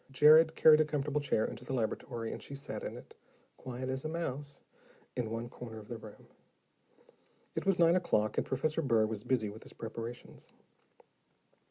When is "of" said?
5.77-5.89